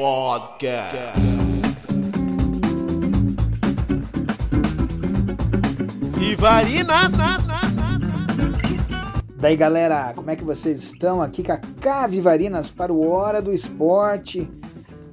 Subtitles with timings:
[0.00, 1.20] Podcast.
[6.16, 6.94] Vivarina.
[9.36, 11.20] Daí galera, como é que vocês estão?
[11.20, 14.50] Aqui com a Cavivarinas para o Hora do Esporte.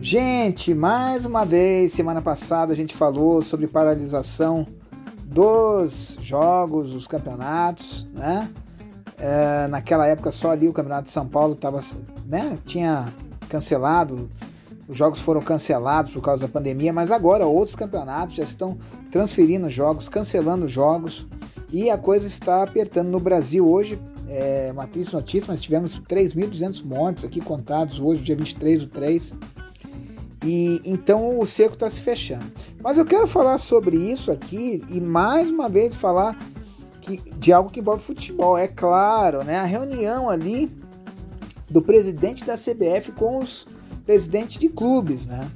[0.00, 4.64] Gente, mais uma vez, semana passada a gente falou sobre paralisação
[5.24, 8.48] dos jogos, dos campeonatos, né?
[9.18, 11.80] É, naquela época só ali o Campeonato de São Paulo tava,
[12.26, 13.12] né, tinha
[13.48, 14.30] cancelado,
[14.88, 18.78] os jogos foram cancelados por causa da pandemia, mas agora outros campeonatos já estão
[19.12, 21.26] transferindo jogos, cancelando jogos
[21.70, 24.00] e a coisa está apertando no Brasil hoje.
[24.30, 29.36] É uma triste notícia, mas tivemos 3.200 mortos aqui contados hoje, dia 23 do 3.
[30.44, 32.50] E então o cerco está se fechando.
[32.82, 36.38] Mas eu quero falar sobre isso aqui e mais uma vez falar
[37.00, 38.56] que, de algo que envolve futebol.
[38.56, 39.58] É claro, né?
[39.58, 40.70] A reunião ali
[41.70, 43.66] do presidente da CBF com os
[44.08, 45.50] presidentes de clubes, né?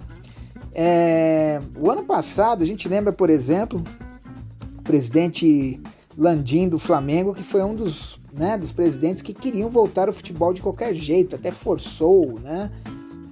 [0.75, 3.83] É, o ano passado a gente lembra, por exemplo,
[4.79, 5.81] o presidente
[6.19, 10.53] Landim do Flamengo, que foi um dos, né, dos presidentes que queriam voltar ao futebol
[10.53, 12.71] de qualquer jeito, até forçou, né?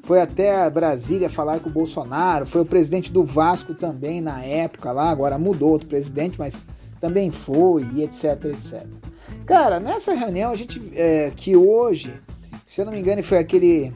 [0.05, 4.91] foi até Brasília falar com o Bolsonaro, foi o presidente do Vasco também na época
[4.91, 6.63] lá, agora mudou outro presidente, mas
[6.99, 8.87] também foi, e etc, etc.
[9.45, 12.11] Cara, nessa reunião a gente, é, que hoje,
[12.65, 13.93] se eu não me engano, foi aquele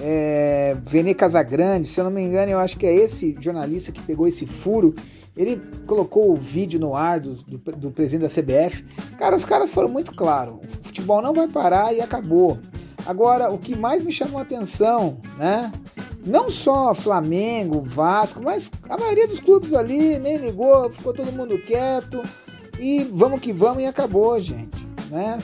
[0.00, 4.00] é, Vene Casagrande, se eu não me engano, eu acho que é esse jornalista que
[4.02, 4.94] pegou esse furo,
[5.36, 8.84] ele colocou o vídeo no ar do, do, do presidente da CBF.
[9.18, 12.58] Cara, os caras foram muito claros, o futebol não vai parar e acabou.
[13.06, 15.70] Agora, o que mais me chamou a atenção, né?
[16.24, 21.58] Não só Flamengo, Vasco, mas a maioria dos clubes ali nem ligou, ficou todo mundo
[21.58, 22.22] quieto
[22.80, 25.38] e vamos que vamos e acabou, gente, né?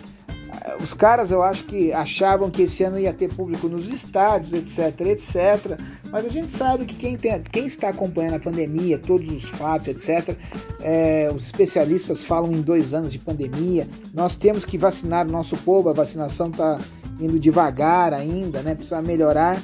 [0.81, 5.01] Os caras eu acho que achavam que esse ano ia ter público nos estádios, etc,
[5.07, 5.81] etc.
[6.11, 9.89] Mas a gente sabe que quem, tem, quem está acompanhando a pandemia, todos os fatos,
[9.89, 10.37] etc.,
[10.81, 13.89] é, os especialistas falam em dois anos de pandemia.
[14.13, 16.79] Nós temos que vacinar o nosso povo, a vacinação está
[17.19, 18.75] indo devagar ainda, né?
[18.75, 19.63] Precisa melhorar.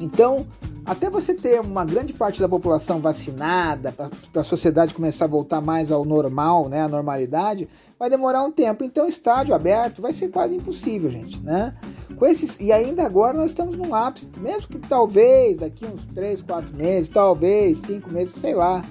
[0.00, 0.46] Então,
[0.84, 5.60] até você ter uma grande parte da população vacinada, para a sociedade começar a voltar
[5.60, 7.68] mais ao normal, né, à normalidade,
[7.98, 8.84] vai demorar um tempo.
[8.84, 11.74] Então, estádio aberto vai ser quase impossível, gente, né?
[12.16, 16.42] Com esses, e ainda agora nós estamos num ápice, mesmo que talvez daqui uns 3,
[16.42, 18.82] 4 meses, talvez 5 meses, sei lá,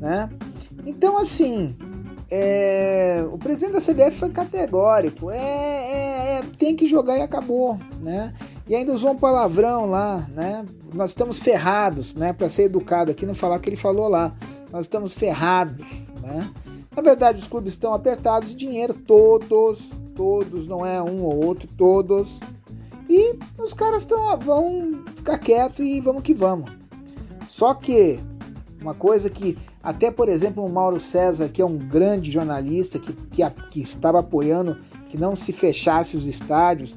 [0.00, 0.30] né?
[0.86, 1.76] Então, assim,
[2.34, 7.78] é, o presidente da CBF foi categórico, é, é, é, tem que jogar e acabou,
[8.00, 8.32] né?
[8.68, 10.64] E ainda usou um palavrão lá, né?
[10.94, 12.32] Nós estamos ferrados, né?
[12.32, 14.32] Para ser educado aqui, não falar o que ele falou lá.
[14.70, 15.86] Nós estamos ferrados,
[16.22, 16.50] né?
[16.94, 21.68] Na verdade, os clubes estão apertados de dinheiro, todos, todos, não é um ou outro,
[21.76, 22.38] todos.
[23.08, 26.70] E os caras estão, vão ficar quietos e vamos que vamos.
[27.48, 28.20] Só que
[28.80, 33.12] uma coisa que até, por exemplo, o Mauro César, que é um grande jornalista que,
[33.12, 34.78] que, que estava apoiando
[35.08, 36.94] que não se fechasse os estádios,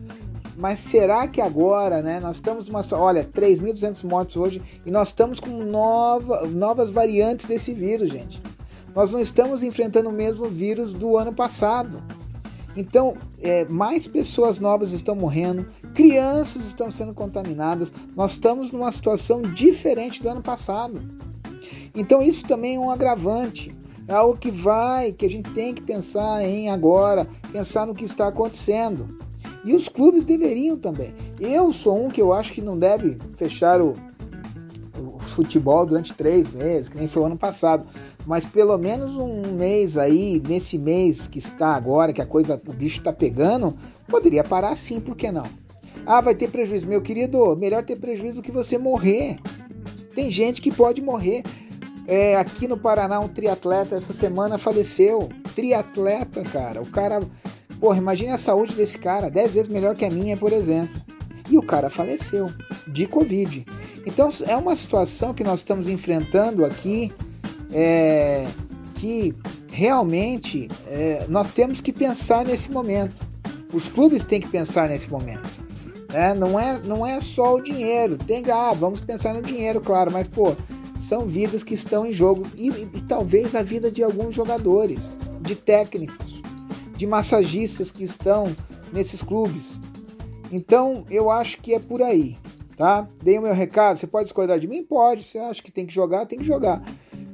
[0.58, 2.20] mas será que agora, né?
[2.20, 2.82] Nós estamos numa.
[2.94, 8.42] Olha, 3.200 mortos hoje e nós estamos com nova, novas variantes desse vírus, gente.
[8.96, 12.02] Nós não estamos enfrentando o mesmo vírus do ano passado.
[12.78, 17.94] Então, é, mais pessoas novas estão morrendo, crianças estão sendo contaminadas.
[18.16, 21.02] Nós estamos numa situação diferente do ano passado.
[21.96, 23.74] Então isso também é um agravante,
[24.08, 28.04] é algo que vai, que a gente tem que pensar em agora, pensar no que
[28.04, 29.08] está acontecendo.
[29.66, 31.14] E os clubes deveriam também.
[31.40, 33.94] Eu sou um que eu acho que não deve fechar o,
[34.98, 37.88] o futebol durante três meses, que nem foi o ano passado.
[38.28, 42.74] Mas pelo menos um mês aí, nesse mês que está agora, que a coisa, o
[42.74, 43.76] bicho está pegando,
[44.08, 45.46] poderia parar sim, por que não?
[46.06, 46.88] Ah, vai ter prejuízo.
[46.88, 49.40] Meu querido, melhor ter prejuízo do que você morrer.
[50.14, 51.44] Tem gente que pode morrer.
[52.08, 55.30] É, aqui no Paraná, um triatleta essa semana faleceu.
[55.56, 56.82] Triatleta, cara.
[56.82, 57.28] O cara.
[57.86, 59.30] Porra, imagine a saúde desse cara.
[59.30, 61.00] Dez vezes melhor que a minha, por exemplo.
[61.48, 62.52] E o cara faleceu
[62.88, 63.64] de Covid.
[64.08, 67.14] Então é uma situação que nós estamos enfrentando aqui
[67.72, 68.48] é,
[68.96, 69.36] que
[69.72, 73.22] realmente é, nós temos que pensar nesse momento.
[73.72, 75.48] Os clubes têm que pensar nesse momento.
[76.12, 76.34] Né?
[76.34, 78.18] Não, é, não é só o dinheiro.
[78.18, 80.56] Tem, ah, vamos pensar no dinheiro, claro, mas pô,
[80.98, 85.54] são vidas que estão em jogo e, e talvez a vida de alguns jogadores, de
[85.54, 86.35] técnicos,
[86.96, 88.56] de massagistas que estão
[88.92, 89.80] nesses clubes.
[90.52, 92.38] Então eu acho que é por aí,
[92.78, 93.08] tá?
[93.24, 93.98] Dei o meu recado.
[93.98, 94.84] Você pode discordar de mim?
[94.84, 95.24] Pode.
[95.24, 96.26] Você acha que tem que jogar?
[96.26, 96.84] Tem que jogar.